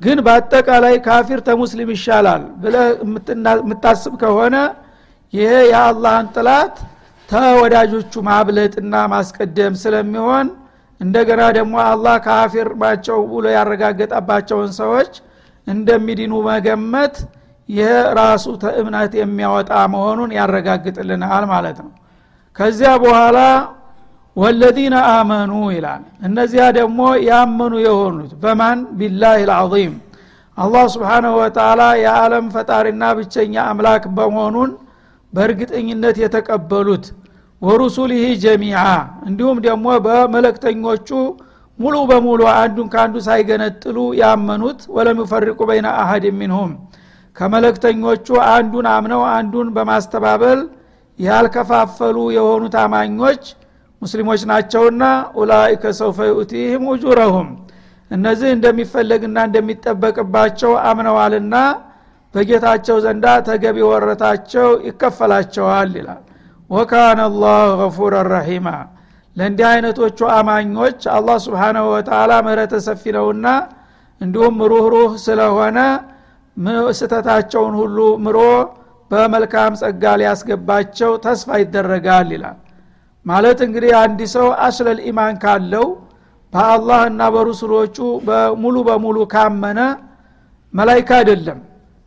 ግን 0.00 0.18
በአጠቃላይ 0.26 0.94
ካፊር 1.06 1.40
ተሙስሊም 1.48 1.90
ይሻላል 1.94 2.42
ብለ 2.62 2.74
የምታስብ 3.60 4.12
ከሆነ 4.20 4.56
ይሄ 5.32 5.52
የአላህን 5.70 6.28
ጥላት 6.36 6.76
ተወዳጆቹ 7.28 8.12
ማብለጥና 8.28 8.94
ማስቀደም 9.12 9.74
ስለሚሆን 9.82 10.46
እንደገና 11.00 11.42
ደግሞ 11.56 11.74
አላህ 11.88 12.14
ካፊር 12.24 12.68
ናቸው 12.82 13.18
ብሎ 13.30 13.44
ያረጋገጠባቸውን 13.56 14.70
ሰዎች 14.78 15.12
እንደሚድኑ 15.66 16.34
መገመት 16.48 17.16
ይህ 17.68 17.90
ራሱ 18.18 18.44
የሚያወጣ 19.20 19.72
መሆኑን 19.94 20.30
ያረጋግጥልናል 20.38 21.44
ማለት 21.52 21.78
ነው። 21.84 21.92
ከዚያ 22.56 22.90
በኋላ 23.02 23.38
ወለዚነ 24.36 24.96
አመኑ 25.12 25.52
ይላል። 25.74 26.02
እነዚያ 26.26 26.64
ደግሞ 26.78 27.00
ያመኑ 27.28 27.74
የሆኑት 27.86 28.32
በማን? 28.42 28.78
ቢላህ 28.98 29.38
ልዓظም 29.48 29.94
አላህ 30.58 30.84
ስብሓንሁ 30.94 31.32
ወተላ 31.40 31.80
የዓለም 32.02 32.46
ፈጣሪና 32.54 33.04
ብቸኛ 33.18 33.54
አምላክ 33.70 34.04
በመሆኑን 34.16 34.70
በእርግጠኝነት 35.32 36.16
የተቀበሉት። 36.22 37.06
ወሩሱሊህ 37.62 38.26
ጀሚዓ 38.42 38.80
እንዲሁም 39.28 39.58
ደግሞ 39.66 39.86
በመለክተኞቹ 40.04 41.08
ሙሉ 41.78 41.96
በሙሉ 42.10 42.40
አንዱን 42.54 42.86
ከአንዱ 42.92 43.16
ሳይገነጥሉ 43.26 43.98
ያመኑት። 44.20 44.80
ወለም 44.96 45.18
ይፈሪቁ 45.22 45.60
በይነ 45.68 45.86
አሀድ 46.00 46.24
ሚንሁም 46.38 46.70
ከመለክተኞቹ 47.36 48.26
አንዱን 48.52 48.86
አምነው 48.94 49.22
አንዱን 49.34 49.68
በማስተባበል 49.76 50.60
ያልከፋፈሉ 51.18 52.16
የሆኑት 52.36 52.74
አማኞች 52.82 53.42
ሙስሊሞች 54.02 54.40
ናቸውና 54.50 55.04
ኡላይከ 55.38 55.84
ሰውፈ 55.98 56.18
ዩእቲህም 56.30 56.84
ውጁረሁም 56.90 57.48
እነዚህ 58.10 58.50
እንደሚፈለግና 58.56 59.38
እንደሚጠበቅባቸው 59.48 60.72
አምነዋልና 60.88 61.54
በጌታቸው 62.34 62.96
ዘንዳ 63.04 63.26
ተገቢ 63.46 63.78
ወረታቸው 63.90 64.68
ይከፈላቸዋል 64.88 65.90
ይላል። 65.98 66.22
ወካነ 66.70 67.20
አላህ 67.28 67.60
ገፉረ 67.80 68.14
ረሒማ። 68.28 68.68
ለእንዲህ 69.36 69.66
አይነቶቹ 69.70 70.18
አማኞች 70.36 71.00
አላህ 71.16 71.36
ስብሓናሁ 71.44 71.84
ወተላ 71.94 72.32
ምህረተ 72.46 72.74
ሰፊ 72.86 73.02
ነውና 73.16 73.46
እንዲሁም 74.20 74.56
ሩህሩህ 74.72 75.12
ስለሆነ 75.26 75.78
ስተታቸውን 76.98 77.74
ሁሉ 77.80 77.96
ምሮ 78.24 78.38
በመልካም 79.10 79.72
ጸጋ 79.80 80.04
ሊያስገባቸው 80.20 81.12
ተስፋ 81.24 81.58
ይደረጋል 81.62 82.28
ይላል። 82.34 82.56
ማለት 83.26 83.58
እንግዲህ 83.66 83.92
አንድ 84.00 84.20
ሰው 84.34 84.46
አስለል 84.66 84.98
ኢማን 85.08 85.36
ካለው 85.42 85.86
በአላህ 86.52 87.00
እና 87.10 87.22
በሩሱሎቹ 87.34 87.96
ሙሉ 88.62 88.76
በሙሉ 88.88 89.18
ካመነ 89.32 89.80
መላይካ 90.74 91.10
አይደለም 91.20 91.58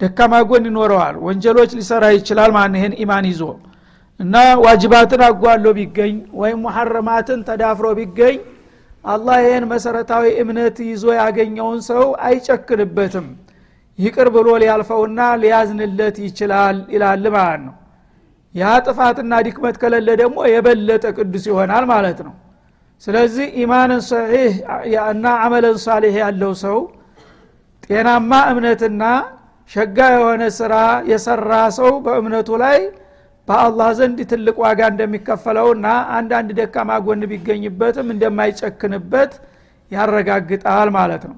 ደካማ 0.02 0.34
ጎን 0.50 0.66
ይኖረዋል። 0.70 1.16
ወንጀሎች 1.26 1.72
ሊሰራ 1.80 2.04
ይችላል 2.16 2.52
ማን 2.56 2.76
ይህን 2.78 2.94
ኢማን 3.04 3.26
ይዞ 3.32 3.42
እና 4.20 4.36
ዋጅባትን 4.64 5.22
አጓሎ 5.28 5.66
ቢገኝ 5.78 6.16
ወይም 6.42 6.60
ሙሐረማትን 6.66 7.40
ተዳፍሮ 7.48 7.88
ቢገኝ 8.00 8.38
አላህ 9.06 9.38
ይህን 9.46 9.66
መሰረታዊ 9.72 10.26
እምነት 10.42 10.78
ይዞ 10.90 11.06
ያገኘውን 11.20 11.80
ሰው 11.90 12.04
አይጨክንበትም። 12.28 13.28
ይቅር 14.00 14.28
ብሎ 14.36 14.48
ሊያልፈውና 14.62 15.20
ሊያዝንለት 15.42 16.18
ይችላል 16.26 16.78
ይላል 16.94 17.26
ማለት 17.36 17.62
ነው። 17.66 17.76
ያ 18.56 18.72
ጥፋትና 18.86 19.34
ድክመት 19.46 19.76
ከሌለ 19.82 20.10
ደግሞ 20.22 20.38
የበለጠ 20.54 21.06
ቅዱስ 21.18 21.44
ይሆናል 21.50 21.86
ማለት 21.92 22.20
ነው። 22.28 22.34
ስለዚህ 23.04 23.46
ኢማንን 23.62 24.02
ሰሒህ 24.10 24.54
እና 25.12 25.26
አመለን 25.46 25.78
ሳሌህ 25.86 26.16
ያለው 26.24 26.52
ሰው 26.64 26.78
ጤናማ 27.86 28.32
እምነትና 28.52 29.04
ሸጋ 29.70 29.98
የሆነ 30.14 30.44
ስራ 30.58 30.74
የሰራ 31.12 31.52
ሰው 31.78 31.92
በእምነቱ 32.06 32.50
ላይ 32.64 32.80
በአላህ 33.48 33.90
ዘንድ 34.00 34.20
ትልቅ 34.32 34.56
ዋጋ 34.64 34.82
እንደሚከፈለውና 34.92 35.88
አንዳንድ 36.18 36.50
ደካማ 36.60 37.00
ጎን 37.06 37.24
ቢገኝበትም 37.32 38.10
እንደማይጨክንበት 38.16 39.32
ያረጋግጣል 39.92 40.90
ማለት 40.98 41.24
ነው። 41.30 41.38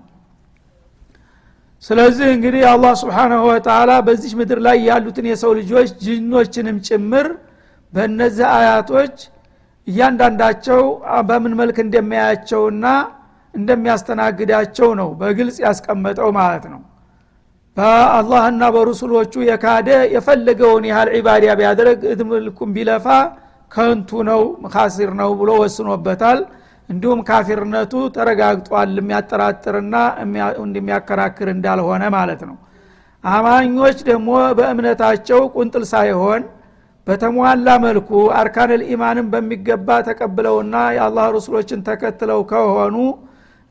ስለዚህ 1.84 2.28
እንግዲህ 2.36 2.64
አላህ 2.72 2.94
ስብሓናሁ 3.02 3.42
ወተላ 3.50 3.92
በዚህ 4.08 4.34
ምድር 4.40 4.60
ላይ 4.68 4.78
ያሉትን 4.90 5.26
የሰው 5.32 5.52
ልጆች 5.60 5.90
ጅኖችንም 6.04 6.78
ጭምር 6.88 7.28
በእነዚህ 7.94 8.46
አያቶች 8.58 9.16
እያንዳንዳቸው 9.88 10.82
በምን 11.30 11.54
መልክ 11.62 11.78
እንደሚያያቸውና 11.86 12.86
እንደሚያስተናግዳቸው 13.54 14.90
ነው 15.00 15.10
በግልጽ 15.20 15.58
ያስቀመጠው 15.66 16.30
ማለት 16.40 16.66
ነው 16.74 16.82
በአላህና 17.78 18.64
በሩሱሎቹ 18.74 19.34
የካደ 19.48 19.90
የፈለገውን 20.14 20.84
ያህል 20.90 21.10
ዒባዲያ 21.16 21.52
ቢያደረግ 21.60 22.02
እድምልኩም 22.12 22.74
ቢለፋ 22.76 23.08
ከንቱ 23.72 24.10
ነው 24.28 24.42
ካሲር 24.74 25.12
ነው 25.22 25.32
ብሎ 25.40 25.52
ወስኖበታል። 25.62 26.40
እንዲሁም 26.90 27.20
ካፊርነቱ 27.28 27.94
ተረጋግጧል 28.16 28.92
የሚያጠራጥርና 29.00 29.96
እንደሚያከራክር 30.64 31.48
እንዳልሆነ 31.54 32.04
ማለት 32.18 32.42
ነው። 32.50 32.56
አማኞች 33.24 33.98
ደግሞ 34.10 34.30
በእምነታቸው 34.58 35.42
ቁንጥል 35.56 35.84
ሳይሆን 35.94 36.42
በተሟላ 37.08 37.68
መልኩ 37.86 38.10
አርካንል 38.40 38.82
ኢማንን 38.94 39.28
በሚገባ 39.34 39.98
ተቀብለውና 40.08 40.76
የአላህ 40.98 41.26
ረሱሎችን 41.38 41.80
ተከትለው 41.88 42.42
ከሆኑ 42.52 42.96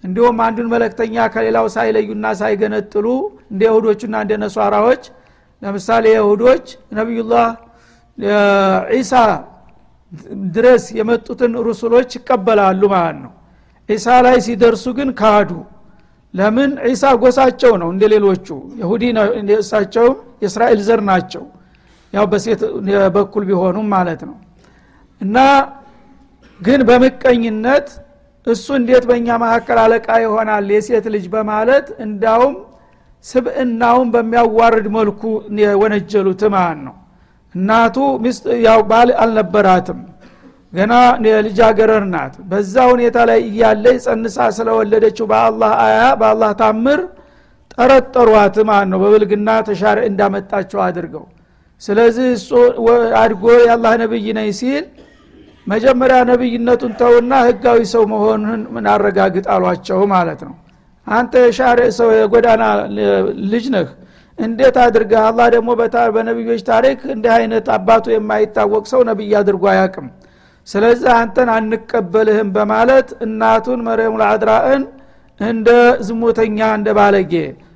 እንዲሁም 0.04 0.38
አንዱን 0.44 0.68
መለክተኛ 0.72 1.14
ከሌላው 1.34 1.66
ሳይለዩና 1.74 2.26
ሳይገነጥሉ 2.40 3.06
እንደ 3.52 3.60
የሁዶቹና 3.68 4.14
እንደ 4.24 4.32
ነሷራዎች 4.42 5.02
ለምሳሌ 5.62 6.04
የሁዶች 6.14 6.66
ነቢዩላህ 6.98 7.48
ዒሳ 8.94 9.12
ድረስ 10.54 10.84
የመጡትን 10.98 11.52
ሩሱሎች 11.66 12.10
ይቀበላሉ 12.18 12.82
ማለት 12.94 13.18
ነው። 13.24 13.32
ዒሳ 13.88 14.08
ላይ 14.26 14.36
ሲደርሱ 14.46 14.84
ግን 14.98 15.08
ካዱ። 15.20 15.50
ለምን? 16.34 16.70
ዒሳ 16.86 17.04
ጎሳቸው 17.22 17.72
ነው 17.80 17.88
እንደ 17.94 18.02
ሌሎቹ። 18.12 18.46
ይሁዲ 18.80 19.02
እሳቸውም 19.56 20.14
የእስራኤል 20.42 20.80
ዘር 20.86 21.00
ናቸው። 21.10 21.44
ያው 22.12 22.24
በሴት 22.30 22.60
በኩል 23.16 23.42
ቢሆኑም 23.48 23.86
ማለት 23.94 24.22
ነው። 24.28 24.36
እና 25.20 25.36
ግን 26.60 26.80
በምቀኝነት 26.88 27.88
እሱ 28.46 28.66
እንዴት 28.78 29.04
በእኛ 29.08 29.28
መካከል 29.42 29.78
አለቃ 29.82 30.06
ይሆናል? 30.24 30.64
የሴት 30.74 31.04
ልጅ 31.14 31.24
በማለት 31.34 31.86
እንዳውም 32.04 32.54
ስብእናውን 33.24 34.08
በሚያዋርድ 34.14 34.86
መልኩ 34.96 35.20
ወነጀሉት 35.82 36.42
ማለት 36.54 36.80
ነው? 36.86 36.94
እናቱ 37.54 37.96
ሚስት 38.24 38.44
ያው 38.66 38.80
ባል 38.90 39.08
አልነበራትም። 39.22 40.00
ገና 40.72 40.92
ልጃገረር 41.46 42.04
ናት። 42.12 42.34
በዛ 42.50 42.74
ሁኔታ 42.92 43.16
ላይ 43.30 43.40
እያለ 43.48 43.84
ጸንሳ 44.04 44.36
ስለወለደችው 44.56 45.26
በአላህ 45.32 45.72
አያ 45.84 46.00
በአላህ 46.20 46.50
ታምር 46.60 47.00
ጠረጠሯት 47.74 48.56
ማለት 48.70 48.88
ነው? 48.92 48.98
በብልግና 49.02 49.48
ተሻሪ 49.68 49.98
እንዳመጣቸው 50.10 50.80
አድርገው። 50.86 51.24
ስለዚህ 51.82 52.26
እሱ 52.36 52.50
አድጎ 53.22 53.44
የአላህ 53.60 53.92
ነብይ 54.02 54.26
ነኝ 54.38 54.48
ሲል 54.60 54.84
መጀመሪያ 55.66 56.18
ነብይነቱን 56.30 56.92
ተውና 57.00 57.32
ህጋዊ 57.48 57.80
ሰው 57.92 58.04
መሆኑን 58.12 58.62
ምን 58.74 58.86
አሏቸው 59.54 60.00
ማለት 60.14 60.40
ነው። 60.46 60.54
አንተ 61.06 61.32
የሻሪ 61.44 61.80
ሰው 61.98 62.08
የጎዳና 62.16 62.64
ልጅ 63.52 63.64
ነህ። 63.74 63.88
እንዴት 64.38 64.76
አድርገህ? 64.84 65.20
አላህ 65.28 65.46
ደግሞ 65.54 65.70
በነቢዮች 66.16 66.60
ታሪክ 66.70 67.00
እንዲህ 67.14 67.32
አይነት 67.38 67.66
አባቱ 67.76 68.06
የማይታወቅ 68.12 68.84
ሰው 68.92 69.00
ነቢይ 69.10 69.32
አድርጎ 69.40 69.64
አያቅም 69.72 70.06
ስለዚህ 70.68 71.10
አንተን 71.20 71.48
አንቀበልህም 71.54 72.48
በማለት 72.56 73.08
እናቱን 73.24 73.80
መርየም 73.86 74.16
ልአድራእን 74.20 74.82
እንደ 75.40 75.68
ዝሙተኛ 76.06 76.58
እንደ 76.78 76.88
ባለጌ 76.98 77.32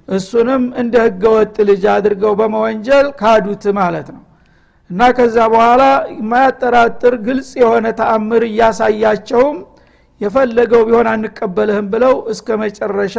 እሱንም 0.09 0.64
እንደ 0.81 0.94
ህገወጥ 1.07 1.57
ልጅ 1.70 1.85
አድርገው 1.94 2.33
በመወንጀል 2.40 3.07
ካዱት 3.20 3.64
ማለት 3.79 4.09
ነው 4.14 4.22
እና 4.90 5.03
ከዛ 5.16 5.37
በኋላ 5.53 5.83
የማያጠራጥር 6.16 7.14
ግልጽ 7.27 7.51
የሆነ 7.62 7.87
ተአምር 8.01 8.42
እያሳያቸውም 8.49 9.57
የፈለገው 10.20 10.83
ቢሆን 10.88 11.09
አንቀበልህም 11.12 11.87
ብለው 11.94 12.14
እስከ 12.33 12.49
መጨረሻ 12.62 13.16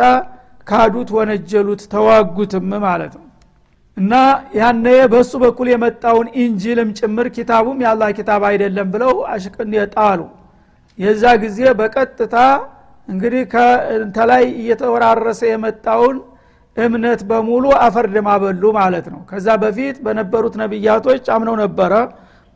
ካዱት 0.68 1.10
ወነጀሉት 1.18 1.82
ተዋጉትም 1.92 2.72
ማለት 2.86 3.14
ነው። 3.18 3.26
እና 3.98 4.14
ያነ 4.58 4.86
በእሱ 5.12 5.34
በኩል 5.44 5.68
የመጣውን 5.72 6.28
ኢንጂልም 6.42 6.90
ጭምር 7.00 7.28
ኪታቡም 7.36 7.78
የአላህ 7.84 8.10
ኪታብ 8.18 8.42
አይደለም 8.50 8.88
ብለው 8.96 9.14
አሽቅን 9.34 9.72
የጣሉ። 9.78 10.20
የዛ 11.00 11.24
ጊዜ 11.44 11.60
በቀጥታ 11.80 12.36
እንግዲህ 13.08 13.44
ከላይ 14.16 14.44
እየተወራረሰ 14.62 15.42
የመጣውን 15.52 16.18
እምነት 16.78 17.22
በሙሉ 17.30 17.66
አፈር 17.84 18.06
ደማበሉ 18.14 18.64
ማለት 18.78 19.06
ነው። 19.14 19.22
ከዛ 19.30 19.48
በፊት 19.62 19.96
በነበሩት 20.06 20.56
ነቢያቶች 20.62 21.24
አምነው 21.36 21.56
ነበረ 21.64 21.94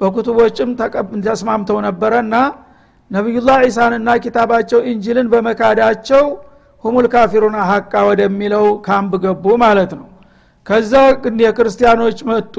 በኩቱቦችም 0.01 0.69
ተስማምተው 1.25 1.77
ነበረ 1.87 2.13
እና 2.25 2.35
ነቢዩላህ 3.11 3.57
ዒሳንና 3.65 4.09
ኪታባቸው 4.23 4.79
ኢንጅልን 4.91 5.27
በመካዳቸው 5.33 6.23
ሁሙል 6.83 7.05
ካፊሩን 7.13 7.55
ሀቃ 7.69 7.93
ወደሚለው 8.09 8.65
ካምብ 8.85 9.13
ገቡ 9.25 9.45
ማለት 9.63 9.91
ነው። 9.99 10.07
ከዛ 10.65 10.93
የክርስቲያኖች 11.45 12.19
መጡ። 12.29 12.55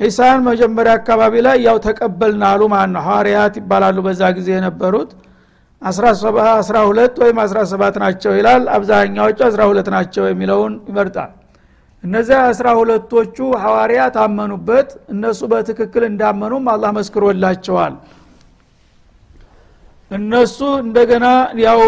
ዒሳን 0.00 0.40
መጀመሪያ 0.48 0.92
አካባቢ 0.98 1.34
ላይ 1.46 1.56
ያው 1.66 1.76
ተቀበልን 1.84 2.42
አሉ 2.48 2.62
ማለት 2.72 2.92
ነው። 2.96 3.02
ሐዋርያት 3.06 3.54
ይባላሉ 3.60 3.98
በዛ 4.06 4.22
ጊዜ 4.38 4.48
የነበሩት 4.56 5.10
አስራ 5.84 6.76
ሁለት 6.88 7.14
ወይም 7.22 7.38
አስራ 7.44 7.58
ሰባት 7.70 7.96
ናቸው 8.02 8.32
ይላል። 8.38 8.62
አብዛኛዎቹ 8.76 9.38
አስራ 9.48 9.62
ሁለት 9.70 9.88
ናቸው 9.94 10.24
የሚለውን 10.28 10.74
ይመርጣል። 10.90 11.32
እነዚያ 12.04 12.38
አስራ 12.48 12.66
ሁለቶቹ 12.78 13.36
ሐዋርያ 13.62 14.00
ታመኑበት 14.16 14.88
እነሱ 15.12 15.40
በትክክል 15.52 16.02
እንዳመኑም 16.08 16.64
አላህ 16.72 16.90
መስክሮላቸዋል። 16.98 17.94
እነሱ 20.10 20.58
እንደገና 20.82 21.26
ያው 21.64 21.80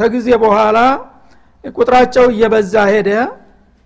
ተጊዜ 0.00 0.28
በኋላ 0.44 0.78
ቁጥራቸው 1.74 2.26
እየበዛ 2.32 2.74
ሄደ። 2.92 3.10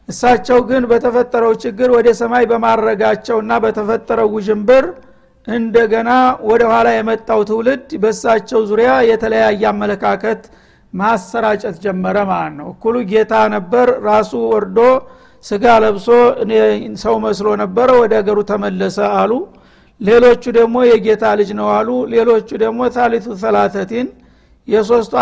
እሳቸው 0.09 0.59
ግን 0.69 0.83
በተፈጠረው 0.91 1.53
ችግር 1.65 1.89
ወደ 1.97 2.09
ሰማይ 2.21 2.45
በማረጋቸውና 2.51 3.53
በተፈጠረው 3.65 4.29
ውዥንብር 4.35 4.87
እንደገና 5.47 6.11
ወደ 6.49 6.63
ኋላ 6.73 6.89
የመጣው 6.95 7.41
ትውልድ 7.49 7.89
በእሳቸው 8.03 8.61
ዙሪያ 8.71 8.91
የተለያየ 9.09 9.63
አመለካከት 9.71 10.43
ማሰራጨት 10.93 11.77
ጀመረ 11.85 12.17
ማለት 12.31 12.55
ነው። 12.59 12.69
እኩሉ 12.75 12.97
ጌታ 13.13 13.35
ነበር 13.55 13.89
ራሱ 14.07 14.33
ወርዶ 14.53 14.79
ስጋ 15.45 15.65
ለብሶ 15.85 16.09
ሰው 17.03 17.15
መስሎ 17.25 17.49
ነበረ 17.63 17.89
ወደ 18.03 18.13
ሀገሩ 18.21 18.39
ተመለሰ 18.51 18.99
አሉ። 19.21 19.33
ሌሎቹ 20.01 20.45
ደግሞ 20.59 20.77
የጌታ 20.91 21.25
ልጅ 21.41 21.51
ነው 21.59 21.69
አሉ። 21.77 21.89
ሌሎቹ 22.15 22.49
ደግሞ 22.65 22.81
ታሊቱ 22.95 23.27
ሰላተቲን 23.43 24.07
የሶስቱ 24.69 25.13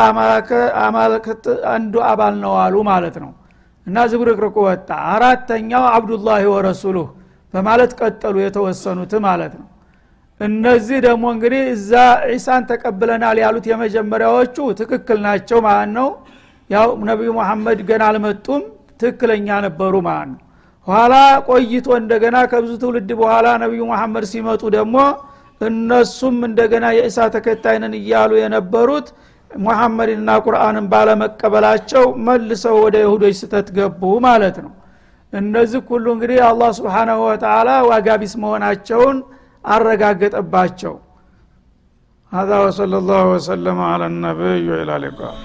አማልክት 0.85 1.45
አንዱ 1.73 1.95
አባል 2.11 2.35
ነው 2.45 2.55
አሉ 2.65 2.77
ማለት 2.91 3.17
ነው። 3.25 3.33
እና 3.87 3.99
ዝብርቅርቁ 4.11 4.57
ወጣ። 4.69 4.89
አራተኛው 5.15 5.85
አብዱላህ 5.95 6.43
ወረሱሉህ 6.55 7.09
በማለት 7.55 7.93
ቀጠሉ 8.01 8.37
የተወሰኑት 8.43 9.13
ማለት 9.27 9.53
ነው 9.61 9.69
እነዚህ 10.41 10.99
ደግሞ 11.07 11.25
እንግዲህ 11.35 11.63
እዛ 11.73 11.93
ዒሳን 12.31 12.63
ተቀብለናል 12.71 13.39
ያሉት 13.43 13.65
የመጀመሪያዎቹ 13.71 14.57
ትክክል 14.81 15.19
ናቸው 15.27 15.59
ማለት 15.67 15.91
ነው። 15.99 16.09
ያው 16.71 16.89
ነቢዩ 17.09 17.31
መሐመድ 17.39 17.79
ገና 17.89 18.03
አልመጡም 18.11 18.63
ትክክለኛ 19.01 19.49
ነበሩ 19.67 19.95
ማለት 20.07 20.29
ነው። 20.33 20.39
ኋላ 20.87 21.15
ቆይቶ 21.49 21.89
እንደገና 22.01 22.37
ከብዙ 22.53 22.73
ትውልድ 22.83 23.11
በኋላ 23.21 23.47
ነቢዩ 23.63 23.83
መሐመድ 23.91 24.25
ሲመጡ 24.31 24.63
ደግሞ 24.77 24.97
እነሱም 25.61 26.37
እንደገና 26.49 26.87
የኢሳ 26.97 27.19
ተከታይነን 27.35 27.95
እያሉ 27.99 28.31
የነበሩት 28.41 29.09
ሙሐመድንና 29.51 30.31
ቁርአንን 30.45 30.87
ባለመቀበላቸው 30.93 32.05
መልሰው 32.27 32.77
ወደ 32.85 32.97
ይሁዶች 33.05 33.35
ስተት 33.41 33.69
ገቡ 33.79 34.03
ማለት 34.27 34.57
ነው። 34.65 34.73
እነዚህ 35.33 35.81
ሁሉ 35.91 36.07
እንግዲህ 36.15 36.39
አላህ 36.49 36.71
ስብሓናሁ 36.79 37.19
ወተላ 37.27 37.69
ዋጋቢስ 37.91 38.33
መሆናቸውን 38.43 39.19
አረጋገጠባቸው 39.64 40.96
هذا 42.32 42.56
وصلى 42.66 42.98
الله 43.02 43.24
وسلم 43.34 43.78
على 43.92 44.06
النبي 44.12 44.62
وإلى 44.72 44.94
اللقاء 44.96 45.36